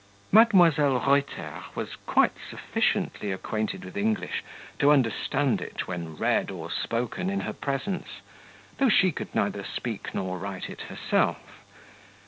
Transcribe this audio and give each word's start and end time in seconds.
Mdlle. 0.33 1.05
Reuter 1.05 1.63
was 1.75 1.95
quite 2.07 2.31
sufficiently 2.49 3.31
acquainted 3.31 3.85
with 3.85 3.95
English 3.95 4.43
to 4.79 4.89
understand 4.89 5.61
it 5.61 5.87
when 5.87 6.17
read 6.17 6.49
or 6.49 6.71
spoken 6.71 7.29
in 7.29 7.41
her 7.41 7.53
presence, 7.53 8.07
though 8.79 8.89
she 8.89 9.11
could 9.11 9.35
neither 9.35 9.63
speak 9.63 10.15
nor 10.15 10.39
write 10.39 10.71
it 10.71 10.81
herself. 10.89 11.61